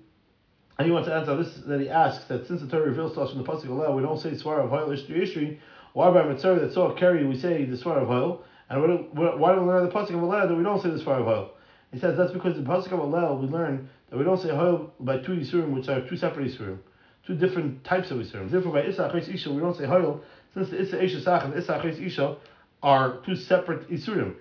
And 0.78 0.86
he 0.86 0.92
wants 0.92 1.08
to 1.08 1.14
answer 1.14 1.36
this 1.36 1.54
that 1.66 1.80
he 1.80 1.88
asks 1.88 2.24
that 2.26 2.46
since 2.46 2.60
the 2.60 2.68
Torah 2.68 2.86
reveals 2.86 3.14
to 3.14 3.22
us 3.22 3.30
from 3.30 3.42
the 3.42 3.48
Pasuk 3.48 3.70
Allah, 3.70 3.94
we 3.94 4.02
don't 4.02 4.20
say 4.20 4.36
Swar 4.36 4.60
of 4.60 4.68
Hoyle 4.68 4.88
Ishtri 4.88 5.22
Ishtri, 5.22 5.58
why 5.94 6.10
by 6.10 6.24
Mitzvah 6.24 6.60
that 6.60 6.74
saw 6.74 6.94
Kerry 6.94 7.24
we 7.24 7.38
say 7.38 7.64
the 7.64 7.78
Swar 7.78 8.00
of 8.00 8.08
Hoyle, 8.08 8.42
and 8.68 8.82
why 9.14 9.54
do 9.54 9.60
we 9.60 9.66
learn 9.66 9.84
the 9.84 9.90
Pasuk 9.90 10.10
of 10.10 10.22
Allah 10.22 10.46
that 10.46 10.54
we 10.54 10.62
don't 10.62 10.82
say 10.82 10.90
the 10.90 10.98
Swar 10.98 11.20
of 11.20 11.26
Hoyle? 11.26 11.50
He 11.92 11.98
says 11.98 12.16
that's 12.16 12.32
because 12.32 12.56
the 12.56 12.62
pasuk 12.62 12.92
of 12.92 13.00
Alel 13.00 13.40
we 13.40 13.46
learn 13.48 13.88
that 14.10 14.16
we 14.16 14.24
don't 14.24 14.40
say 14.40 14.48
Hoyel 14.48 14.90
by 15.00 15.18
two 15.18 15.32
Yisurim, 15.32 15.70
which 15.72 15.88
are 15.88 16.06
two 16.06 16.16
separate 16.16 16.48
Yisurim, 16.48 16.78
two 17.26 17.34
different 17.34 17.84
types 17.84 18.10
of 18.10 18.18
Yisurim. 18.18 18.50
Therefore, 18.50 18.72
by 18.72 18.82
Issa 18.82 19.10
Achis 19.12 19.32
Isha 19.32 19.52
we 19.52 19.60
don't 19.60 19.76
say 19.76 19.84
Hoyel, 19.84 20.20
since 20.54 20.70
the 20.70 20.80
Issa 20.80 21.02
Isha 21.02 21.22
Sach 21.22 21.44
and 21.44 21.54
Isha 21.54 22.36
are 22.82 23.18
two 23.24 23.36
separate 23.36 23.90
Yisurim. 23.90 24.34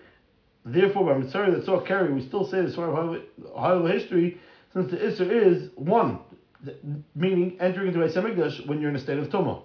Therefore, 0.65 1.05
by 1.05 1.19
Mitzvah 1.19 1.51
that 1.51 1.65
saw 1.65 1.79
carry, 1.79 2.11
we 2.11 2.25
still 2.25 2.49
say 2.49 2.61
the 2.61 2.71
sort 2.71 2.89
of 2.89 3.21
Hoyel 3.55 3.91
history, 3.91 4.39
since 4.73 4.89
the 4.89 5.07
Issa 5.07 5.31
is 5.31 5.69
one, 5.75 6.19
meaning 7.15 7.57
entering 7.59 7.89
into 7.89 8.01
a 8.01 8.09
Semigdash 8.09 8.65
when 8.65 8.81
you're 8.81 8.89
in 8.89 8.95
a 8.95 8.99
state 8.99 9.19
of 9.19 9.29
Tumah. 9.29 9.61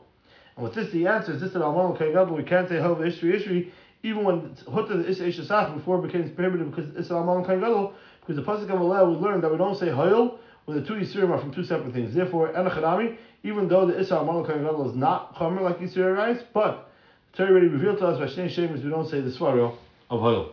And 0.57 0.65
with 0.65 0.75
this, 0.75 0.93
the 0.93 1.07
answer 1.07 1.33
is 1.33 1.41
this 1.41 1.55
that 1.55 1.63
Alman 1.63 1.97
Kaygadol, 1.97 2.37
we 2.37 2.43
can't 2.43 2.69
say 2.69 2.75
Hoyel 2.75 3.03
history 3.03 3.33
history 3.33 3.73
even 4.03 4.25
when 4.25 4.57
Hutta 4.67 5.05
is 5.07 5.21
Ishasach 5.21 5.75
before 5.77 5.99
it 5.99 6.07
became 6.07 6.31
prohibited 6.31 6.71
because 6.71 6.97
it's 6.97 7.11
Amal 7.11 7.45
Kain 7.45 7.61
Gadol, 7.61 7.93
because 8.21 8.37
the 8.37 8.43
Pasuk 8.43 8.71
of 8.71 8.81
Allah 8.81 9.11
we 9.11 9.17
learned 9.17 9.43
that 9.45 9.51
we 9.51 9.59
don't 9.59 9.79
say 9.79 9.87
Hayil 9.87 10.39
when 10.65 10.81
the 10.81 10.87
two 10.87 10.95
Yisurim 10.95 11.31
are 11.31 11.39
from 11.39 11.53
two 11.53 11.65
separate 11.65 11.93
things. 11.93 12.15
Therefore, 12.15 12.53
Enachadami, 12.53 13.17
even 13.43 13.69
though 13.69 13.87
the 13.87 13.95
Isra 13.95 14.23
Amal 14.23 14.45
Kain 14.45 14.59
Gadol 14.59 14.91
is 14.91 14.97
not 14.97 15.35
Chomer 15.37 15.61
like 15.61 15.79
Yisrael 15.79 16.17
rice, 16.17 16.43
but 16.55 16.91
the 17.33 17.39
Torah 17.39 17.51
already 17.51 17.69
revealed 17.69 17.99
to 17.99 18.07
us 18.07 18.19
by 18.19 18.27
Shnei 18.27 18.51
Shemus 18.51 18.83
we 18.83 18.91
don't 18.91 19.09
say 19.09 19.21
the 19.21 19.31
Svario 19.31 19.77
of 20.09 20.21
Hayil. 20.21 20.51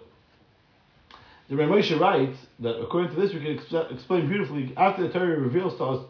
The 1.50 1.56
Ramosha 1.56 1.98
writes 2.00 2.38
that 2.60 2.82
according 2.82 3.16
to 3.16 3.22
this 3.22 3.34
we 3.34 3.40
can 3.40 3.86
explain 3.92 4.28
beautifully 4.28 4.74
after 4.76 5.04
the 5.04 5.14
Torah 5.14 5.40
reveals 5.40 5.78
to 5.78 5.84
us 5.84 6.06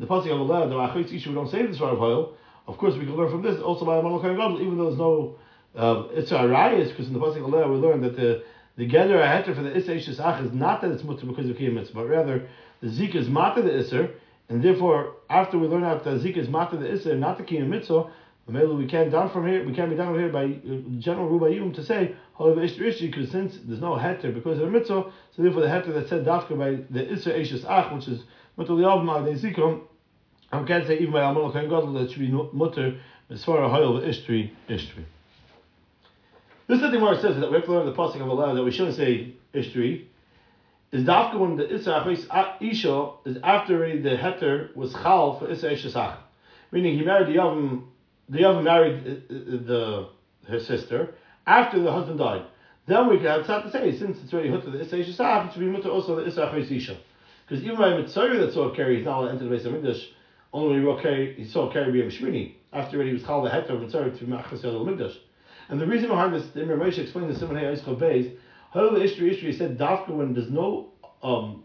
the 0.00 0.06
Pasuk 0.06 0.32
of 0.32 0.50
Allah 0.50 0.68
that 0.68 0.74
Achitz 0.74 1.12
Isha 1.14 1.28
we 1.28 1.34
don't 1.36 1.50
say 1.50 1.62
the 1.62 1.68
Svario 1.68 1.92
of 1.92 1.98
Hayil. 1.98 2.32
Of 2.66 2.78
course, 2.78 2.94
we 2.94 3.04
can 3.04 3.16
learn 3.16 3.28
from 3.28 3.42
this 3.42 3.60
also 3.60 3.84
by 3.84 3.98
Amal 3.98 4.20
Kain 4.20 4.36
Gadol, 4.36 4.60
even 4.60 4.78
though 4.78 4.84
there's 4.84 4.98
no 4.98 5.36
um, 5.74 6.10
it's 6.12 6.30
a 6.30 6.34
rayas 6.34 6.88
because 6.88 7.08
in 7.08 7.14
the 7.14 7.20
pasuk 7.20 7.42
Allah 7.42 7.70
we 7.70 7.76
learned 7.78 8.04
that 8.04 8.16
the 8.16 8.44
the 8.76 8.86
gather 8.86 9.18
heter 9.18 9.54
for 9.54 9.62
the 9.62 9.70
Isser 9.70 9.96
Ishasach 9.96 10.44
is 10.46 10.52
not 10.52 10.80
that 10.80 10.90
it's 10.90 11.04
mutter 11.04 11.26
because 11.26 11.48
of 11.48 11.56
Kiyam 11.56 11.92
but 11.94 12.06
rather 12.06 12.48
the 12.80 12.88
Zik 12.88 13.14
is 13.14 13.28
matter 13.28 13.62
the 13.62 13.70
Isser, 13.70 14.12
and 14.48 14.62
therefore 14.62 15.16
after 15.28 15.58
we 15.58 15.66
learn 15.66 15.84
out 15.84 16.04
that 16.04 16.20
Zik 16.20 16.36
is 16.36 16.48
matter 16.48 16.76
the 16.76 16.86
Isser, 16.86 17.18
not 17.18 17.38
the 17.38 17.44
Kiyam 17.44 17.70
we 18.46 18.86
can't 18.86 19.10
down 19.10 19.30
from 19.30 19.46
here. 19.46 19.64
We 19.64 19.72
can't 19.72 19.88
be 19.88 19.96
down 19.96 20.12
from 20.12 20.18
here 20.18 20.28
by 20.28 20.44
uh, 20.44 20.98
general 20.98 21.28
rule 21.28 21.72
to 21.72 21.84
say 21.84 22.16
however 22.36 22.60
because 22.60 23.30
since 23.30 23.56
there's 23.64 23.80
no 23.80 23.94
heter 23.94 24.34
because 24.34 24.58
of 24.58 24.64
the 24.64 24.70
mitzvah, 24.70 25.12
so 25.36 25.42
therefore 25.42 25.62
the 25.62 25.68
heter 25.68 25.94
that 25.94 26.08
said 26.08 26.24
dafka 26.24 26.58
by 26.58 26.70
the 26.90 27.06
Isser 27.06 27.38
Ishas 27.38 27.64
Ach, 27.68 27.92
which 27.94 28.08
is 28.08 28.24
mutter 28.56 28.74
the 28.74 28.82
Avma 28.82 29.24
de 29.24 29.38
Zikom, 29.38 29.82
I 30.50 30.62
can't 30.64 30.86
say 30.86 30.98
even 30.98 31.12
by 31.12 31.22
Amal 31.22 31.52
Kain 31.52 31.68
Gadol 31.68 31.92
that 31.94 32.10
should 32.10 32.18
be 32.20 32.30
mutter 32.30 33.00
Svara 33.30 33.70
Hoyle 33.70 34.00
Ishtri 34.02 34.50
Ishtri. 34.68 35.04
This 36.72 36.80
is 36.80 36.90
the 36.90 36.96
Gemara 36.96 37.20
says 37.20 37.38
that 37.38 37.50
we 37.50 37.56
have 37.56 37.66
to 37.66 37.72
learn 37.72 37.84
the 37.84 37.92
pasuk 37.92 38.22
of 38.22 38.30
Allah 38.30 38.54
that 38.54 38.64
we 38.64 38.70
shouldn't 38.70 38.96
say 38.96 39.34
Ishtri. 39.52 40.06
Is 40.90 41.04
dafka 41.04 41.38
when 41.38 41.56
the 41.56 41.64
Isra 41.64 42.10
Isha 42.62 43.10
is 43.26 43.36
after 43.44 44.00
the 44.00 44.16
heter 44.16 44.74
was 44.74 44.94
chal 44.94 45.38
for 45.38 45.48
Isra 45.48 45.74
Ishasach. 45.74 46.16
Meaning 46.70 46.96
he 46.98 47.04
married 47.04 47.28
the 47.28 47.38
Yavam, 47.38 47.88
the 48.30 48.38
Yavam 48.38 48.64
married 48.64 49.06
uh, 49.06 49.34
uh, 49.34 49.38
the 49.66 50.08
her 50.48 50.60
sister 50.60 51.12
after 51.46 51.78
the 51.78 51.92
husband 51.92 52.18
died. 52.18 52.46
Then 52.86 53.06
we 53.10 53.18
can 53.18 53.26
have 53.26 53.64
to 53.64 53.70
say, 53.70 53.94
since 53.98 54.16
it's 54.24 54.32
already 54.32 54.48
hut 54.48 54.64
to 54.64 54.70
the 54.70 54.78
Isra 54.78 55.04
Ishasach, 55.04 55.48
it 55.48 55.52
should 55.52 55.60
be 55.60 55.66
mutter 55.66 55.90
also 55.90 56.16
the 56.16 56.22
Isra 56.22 56.58
Isha. 56.58 56.96
Because 57.46 57.62
even 57.62 57.76
by 57.76 57.98
Mitzvah 57.98 58.38
that 58.38 58.54
saw 58.54 58.74
Kerry, 58.74 58.96
he's 58.96 59.04
not 59.04 59.18
allowed 59.18 59.26
to 59.26 59.32
enter 59.32 59.44
the 59.44 59.50
base 59.50 59.66
of 59.66 59.74
English. 59.74 60.08
Only 60.54 60.80
he, 60.80 61.02
carry, 61.02 61.44
saw 61.44 61.70
Kerry 61.70 61.92
be 61.92 62.00
a 62.00 62.06
Shmini. 62.06 62.54
After 62.72 62.96
already 62.96 63.10
he 63.10 63.14
was 63.16 63.24
called 63.24 63.44
the 63.44 63.50
heter 63.50 63.74
of 63.74 63.82
Mitzvah 63.82 64.16
to 64.16 64.24
Machas 64.24 64.62
Yad 64.62 64.86
Mikdash. 64.86 65.18
And 65.72 65.80
the 65.80 65.86
reason 65.86 66.10
behind 66.10 66.34
this, 66.34 66.46
the 66.50 66.60
Imre 66.60 66.76
Moshe 66.76 66.98
explained 66.98 67.30
the 67.30 67.38
Simon 67.38 67.56
Hey 67.56 67.64
Yisrael 67.64 67.98
Beis, 67.98 68.36
Halal 68.74 68.92
Ishtri 68.92 69.34
Ishtri 69.34 69.56
said 69.56 69.78
Dafka 69.78 70.10
when 70.10 70.34
there's 70.34 70.50
no 70.50 70.90
um, 71.22 71.64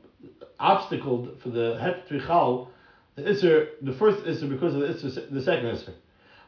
obstacle 0.62 1.36
for 1.44 1.50
the 1.50 1.78
Het 1.78 2.08
Trichal, 2.08 2.70
the 3.16 3.24
Isser, 3.24 3.68
the 3.82 3.92
first 3.92 4.24
Isser 4.24 4.50
because 4.50 4.76
of 4.76 4.80
the 4.80 4.88
Isser, 4.88 5.30
the 5.30 5.42
second 5.42 5.66
Isser. 5.66 5.94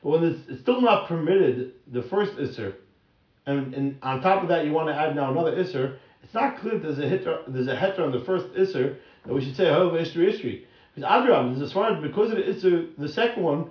But 0.02 0.10
when 0.10 0.24
it's, 0.24 0.40
it's 0.48 0.62
still 0.62 0.80
not 0.80 1.10
permitted, 1.10 1.74
the 1.92 2.02
first 2.02 2.38
Isser, 2.38 2.76
and, 3.46 3.74
and 3.74 3.98
on 4.04 4.22
top 4.22 4.42
of 4.42 4.48
that 4.48 4.64
you 4.64 4.72
want 4.72 4.88
to 4.88 4.96
add 4.96 5.14
now 5.14 5.30
another 5.30 5.54
Isser, 5.58 5.98
it's 6.24 6.34
not 6.34 6.60
clear 6.60 6.80
that 6.80 6.84
there's 6.84 7.00
a 7.00 7.10
hitter, 7.10 7.42
there's 7.46 7.68
a 7.68 7.76
heter 7.76 8.00
on 8.00 8.14
the 8.14 8.22
first 8.22 8.46
Isser 8.54 8.96
that 9.26 9.34
we 9.34 9.44
should 9.44 9.58
say 9.58 9.66
Halal 9.66 9.92
Ishtri 10.00 10.34
Ishtri. 10.34 10.64
Because 10.96 11.10
Adrab, 11.10 11.58
there's 11.58 11.76
a 11.76 12.02
because 12.02 12.32
of 12.32 12.38
the 12.38 12.44
Isser, 12.44 12.96
the 12.98 13.10
second 13.10 13.44
one, 13.44 13.70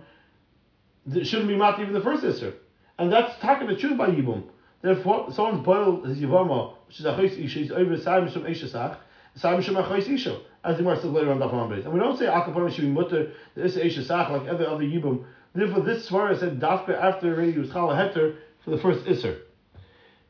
it 1.11 1.27
shouldn't 1.27 1.49
be 1.49 1.57
mat 1.57 1.81
even 1.81 1.95
the 1.95 2.03
first 2.03 2.23
Isser. 2.23 2.53
And 2.99 3.13
that's 3.13 3.39
talking 3.41 3.69
the 3.69 3.77
truth 3.77 3.97
by 3.97 4.09
Yibum. 4.09 4.45
Therefore, 4.83 5.33
someone's 5.33 5.65
boiled 5.65 6.07
his 6.07 6.19
Yivama, 6.19 6.75
which 6.87 7.01
is 7.01 7.07
a 7.07 7.13
Chais 7.13 7.39
Isha, 7.39 7.59
he's 7.59 7.73
over 7.73 7.97
Saim 7.97 8.33
Shum 8.33 8.45
Ishasach, 8.45 8.97
Saim 9.39 9.63
Shum 9.63 9.77
Chais 9.77 10.09
Isha, 10.09 10.41
as 10.65 10.77
the 10.77 10.83
Gemara 10.83 10.97
says 10.97 11.11
later 11.11 11.31
on 11.31 11.39
Dafan 11.39 11.69
Beis. 11.69 11.85
And 11.85 11.93
we 11.93 12.01
don't 12.01 12.19
say 12.19 12.27
Akapanim 12.27 12.73
should 12.73 12.83
be 12.83 12.91
mutter, 12.91 13.33
the 13.55 13.65
Isha 13.65 13.81
Ishasach, 13.81 14.31
like 14.31 14.47
every 14.47 14.67
other 14.67 14.85
Yibum. 14.85 15.25
Therefore, 15.55 15.83
this 15.83 16.09
Svara 16.09 16.39
said 16.39 16.61
Dafka 16.61 16.91
after 16.91 17.35
already 17.35 17.59
was 17.59 17.71
Chala 17.71 17.97
Heter 17.97 18.37
for 18.65 18.71
the 18.71 18.79
first 18.79 19.05
Isser. 19.07 19.41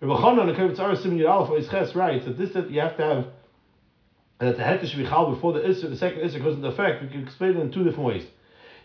Rabbi 0.00 0.20
Chanan, 0.22 0.46
the 0.46 0.52
Kibbutz 0.52 0.78
Aras 0.78 1.02
Simin 1.02 1.18
Yud 1.18 1.28
Aleph, 1.28 1.70
Ches 1.70 1.94
writes 1.94 2.24
that 2.24 2.38
this 2.38 2.52
that 2.52 2.70
you 2.70 2.80
have 2.80 2.96
to 2.96 3.02
have 3.02 3.26
that 4.38 4.56
the 4.56 4.62
heter 4.62 4.86
should 4.86 4.98
be 4.98 5.04
chal 5.04 5.34
before 5.34 5.52
the 5.52 5.60
isser, 5.60 5.90
the 5.90 5.96
second 5.96 6.20
isser 6.20 6.42
goes 6.42 6.54
into 6.54 6.68
effect. 6.68 7.02
We 7.02 7.08
can 7.08 7.24
explain 7.24 7.56
it 7.56 7.60
in 7.60 7.72
two 7.72 7.82
different 7.82 8.06
ways. 8.06 8.24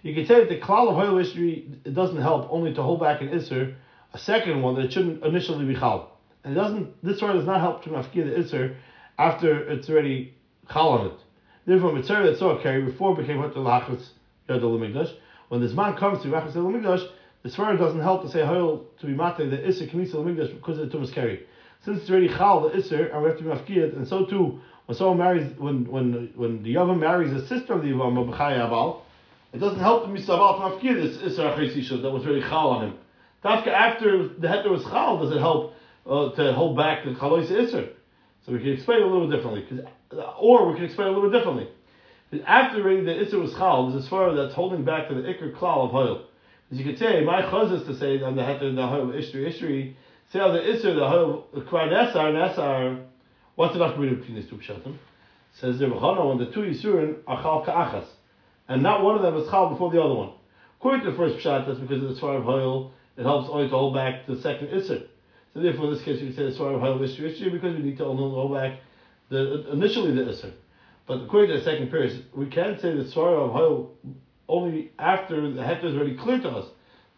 You 0.03 0.13
can 0.13 0.25
say 0.25 0.41
that 0.41 0.49
the 0.49 0.59
klal 0.59 0.89
of 0.89 0.95
hoil 0.95 1.17
history 1.17 1.65
it 1.85 1.93
doesn't 1.93 2.21
help 2.21 2.47
only 2.51 2.73
to 2.73 2.83
hold 2.83 2.99
back 2.99 3.21
an 3.21 3.29
isser 3.29 3.75
a 4.13 4.17
second 4.17 4.61
one 4.61 4.75
that 4.75 4.91
shouldn't 4.91 5.23
initially 5.23 5.65
be 5.65 5.73
chal. 5.73 6.11
And 6.43 6.55
it 6.55 6.59
doesn't, 6.59 7.03
this 7.03 7.21
one 7.21 7.35
does 7.35 7.45
not 7.45 7.61
help 7.61 7.83
to 7.83 7.89
mafkir 7.89 8.25
the 8.25 8.35
isser 8.43 8.75
after 9.17 9.69
it's 9.69 9.89
already 9.89 10.35
chal 10.71 10.89
on 10.89 11.07
it. 11.07 11.19
Therefore, 11.65 11.93
mitzvah 11.93 12.23
that 12.23 12.37
saw 12.37 12.61
carry 12.61 12.83
before 12.83 13.15
became 13.15 13.39
what 13.39 13.53
the 13.53 13.61
lachas 13.61 14.09
yadol 14.49 14.77
migdash. 14.77 15.15
When 15.47 15.61
this 15.61 15.73
man 15.73 15.95
comes 15.95 16.21
to 16.23 16.27
lachas 16.27 16.53
yadol 16.53 16.75
migdash, 16.75 17.07
the 17.43 17.49
svara 17.49 17.77
doesn't 17.77 18.01
help 18.01 18.23
to 18.23 18.29
say 18.29 18.45
hoil 18.45 18.85
to 18.99 19.05
be 19.05 19.13
mate 19.13 19.37
the 19.37 19.57
isser 19.57 19.89
knisa 19.89 20.15
migdash 20.15 20.53
because 20.53 20.79
of 20.79 20.91
the 20.91 20.97
tumas 20.97 21.13
carry. 21.13 21.45
Since 21.85 22.01
it's 22.01 22.09
already 22.09 22.27
chal 22.27 22.61
the 22.61 22.71
isser 22.71 23.13
and 23.13 23.23
we 23.23 23.29
have 23.29 23.37
to 23.37 23.43
be 23.43 23.49
mafkir 23.49 23.95
and 23.95 24.05
so 24.05 24.25
too 24.25 24.59
when 24.85 24.97
someone 24.97 25.17
marries 25.17 25.57
when 25.57 25.89
when 25.89 26.29
when 26.35 26.61
the 26.61 26.75
yavam 26.75 26.99
marries 26.99 27.31
a 27.31 27.47
sister 27.47 27.71
of 27.71 27.83
the 27.83 27.87
yavam 27.87 28.29
b'chay 28.29 28.59
abal, 28.59 29.02
it 29.53 29.59
doesn't 29.59 29.79
help 29.79 30.07
the 30.07 30.13
misabal 30.13 30.57
to 30.57 30.87
mafkir 30.87 31.01
this 31.01 31.17
isser 31.17 32.01
that 32.01 32.11
was 32.11 32.25
really 32.25 32.41
chal 32.41 32.69
on 32.69 32.87
him. 32.87 32.97
Dafka 33.43 33.67
after 33.67 34.27
the 34.27 34.47
heter 34.47 34.69
was 34.69 34.83
chal, 34.83 35.19
does 35.19 35.31
it 35.31 35.39
help 35.39 35.75
uh, 36.05 36.31
to 36.31 36.53
hold 36.53 36.75
back 36.75 37.05
the 37.05 37.11
chalois 37.11 37.49
iser? 37.51 37.89
So 38.45 38.51
we 38.51 38.59
can 38.59 38.73
explain 38.73 38.99
it 38.99 39.03
a 39.03 39.07
little 39.07 39.29
differently, 39.29 39.61
because 39.61 39.85
or 40.39 40.69
we 40.69 40.75
can 40.75 40.85
explain 40.85 41.09
a 41.09 41.11
little 41.11 41.31
differently. 41.31 41.69
After 42.45 42.81
the 42.81 43.21
iser 43.21 43.39
was 43.39 43.53
chal, 43.53 43.91
there's 43.91 44.05
a 44.05 44.09
svara 44.09 44.35
that's 44.35 44.55
holding 44.55 44.83
back 44.83 45.07
to 45.09 45.15
the 45.15 45.21
ikr 45.21 45.53
klal 45.55 45.85
of 45.85 45.91
hoil. 45.91 46.25
As 46.71 46.79
you 46.79 46.85
could 46.85 46.97
say, 46.97 47.23
my 47.23 47.43
chaz 47.43 47.71
is 47.79 47.85
to 47.87 47.95
say 47.95 48.21
on 48.21 48.35
the 48.35 48.41
heter 48.41 48.75
the 48.75 48.87
hoil 48.87 49.07
ishri 49.07 49.47
ishri. 49.53 49.93
Say 50.31 50.39
on 50.39 50.53
the 50.53 50.61
iser 50.61 50.95
the 50.95 51.07
hoil 51.07 51.45
kvar 51.53 51.89
nesar 51.89 52.33
nesar. 52.33 53.05
What's 53.55 53.73
the 53.75 53.79
nafkamina 53.79 54.19
between 54.19 54.35
these 54.35 54.49
two 54.49 54.55
pshatim? 54.55 54.97
Says 55.53 55.77
the 55.77 55.85
Rechana 55.85 56.27
when 56.27 56.39
the 56.39 56.51
two 56.51 56.61
yisurin 56.61 57.17
are 57.27 57.39
chal 57.43 57.63
ka'achas, 57.63 58.07
and 58.67 58.81
not 58.81 59.03
one 59.03 59.15
of 59.15 59.21
them 59.21 59.35
is 59.37 59.49
chal 59.49 59.69
before 59.69 59.91
the 59.91 60.01
other 60.01 60.15
one. 60.15 60.31
According 60.79 61.05
to 61.05 61.11
the 61.11 61.17
first 61.17 61.37
pshat, 61.37 61.67
that's 61.67 61.79
because 61.79 62.03
of 62.03 62.09
the 62.09 62.15
svara 62.15 62.37
of 62.37 62.43
hoil 62.43 62.93
it 63.17 63.23
helps 63.23 63.49
only 63.49 63.69
to 63.69 63.75
hold 63.75 63.93
back 63.93 64.25
the 64.25 64.41
second 64.41 64.69
Isser. 64.69 65.05
So 65.53 65.61
therefore, 65.61 65.85
in 65.85 65.93
this 65.93 66.03
case, 66.03 66.21
we 66.21 66.31
say 66.31 66.45
the 66.45 66.51
Swara 66.51 66.75
of 66.75 66.81
Hayel 66.81 66.99
Isser 66.99 67.21
Isser 67.21 67.51
because 67.51 67.75
we 67.75 67.83
need 67.83 67.97
to 67.97 68.05
only 68.05 68.23
hold 68.23 68.55
back 68.55 68.79
the 69.29 69.71
initially 69.71 70.11
the 70.11 70.23
Isser. 70.23 70.51
But 71.05 71.21
according 71.21 71.51
to 71.51 71.57
the 71.59 71.63
second 71.63 71.91
period, 71.91 72.25
we 72.33 72.47
can 72.47 72.79
say 72.79 72.95
the 72.95 73.03
Swara 73.03 73.47
of 73.47 73.51
Hayel 73.51 73.89
only 74.49 74.91
after 74.97 75.51
the 75.51 75.61
heter 75.61 75.85
is 75.85 75.95
already 75.95 76.17
clear 76.17 76.39
to 76.39 76.49
us. 76.49 76.65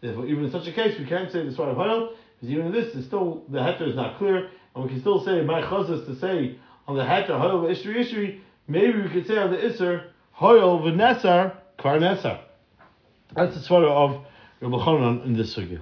Therefore, 0.02 0.26
even 0.26 0.44
in 0.44 0.50
such 0.50 0.66
a 0.66 0.72
case, 0.72 0.98
we 0.98 1.06
can't 1.06 1.32
say 1.32 1.44
the 1.44 1.52
Swara 1.54 1.70
of 1.70 1.78
Hayel 1.78 2.10
because 2.34 2.52
even 2.52 2.66
in 2.66 2.72
this, 2.72 2.94
is 2.94 3.06
still 3.06 3.44
the 3.48 3.58
heter 3.58 3.88
is 3.88 3.96
not 3.96 4.18
clear, 4.18 4.50
and 4.74 4.84
we 4.84 4.90
can 4.90 5.00
still 5.00 5.24
say 5.24 5.40
my 5.40 5.62
chazas 5.62 6.04
to 6.04 6.14
say 6.16 6.58
on 6.86 6.96
the 6.96 7.04
heter 7.04 7.30
Hayel 7.30 7.64
Isser 7.70 7.96
Isser. 7.96 8.40
Maybe 8.68 9.00
we 9.00 9.08
could 9.08 9.26
say 9.26 9.38
on 9.38 9.50
the 9.50 9.56
Isser 9.56 10.08
Hayel 10.38 10.82
V'Nesar 10.82 11.56
Kvar 11.78 11.98
Nesar. 11.98 12.38
That's 13.34 13.54
the 13.54 13.60
Swara 13.60 13.88
of 13.90 14.26
Rabbi 14.60 14.76
Chanan 14.76 15.24
in 15.24 15.34
this 15.34 15.56
sugya. 15.56 15.80